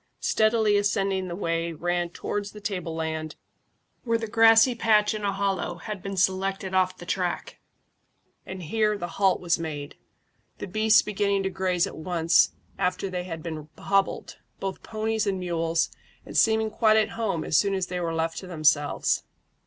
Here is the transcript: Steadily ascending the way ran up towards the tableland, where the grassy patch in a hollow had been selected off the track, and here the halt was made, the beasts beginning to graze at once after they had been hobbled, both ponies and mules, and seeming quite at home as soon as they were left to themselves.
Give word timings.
Steadily 0.21 0.77
ascending 0.77 1.27
the 1.27 1.35
way 1.35 1.71
ran 1.73 2.07
up 2.07 2.13
towards 2.13 2.53
the 2.53 2.59
tableland, 2.59 3.35
where 4.03 4.17
the 4.17 4.25
grassy 4.25 4.73
patch 4.73 5.13
in 5.13 5.23
a 5.23 5.31
hollow 5.31 5.75
had 5.75 6.01
been 6.01 6.17
selected 6.17 6.73
off 6.73 6.97
the 6.97 7.05
track, 7.05 7.59
and 8.43 8.63
here 8.63 8.97
the 8.97 9.07
halt 9.19 9.39
was 9.39 9.59
made, 9.59 9.95
the 10.57 10.65
beasts 10.65 11.03
beginning 11.03 11.43
to 11.43 11.51
graze 11.51 11.85
at 11.85 11.95
once 11.95 12.51
after 12.79 13.11
they 13.11 13.25
had 13.25 13.43
been 13.43 13.69
hobbled, 13.77 14.39
both 14.59 14.81
ponies 14.81 15.27
and 15.27 15.39
mules, 15.39 15.91
and 16.25 16.35
seeming 16.35 16.71
quite 16.71 16.97
at 16.97 17.09
home 17.09 17.43
as 17.43 17.55
soon 17.55 17.75
as 17.75 17.85
they 17.85 17.99
were 17.99 18.11
left 18.15 18.39
to 18.39 18.47
themselves. 18.47 19.21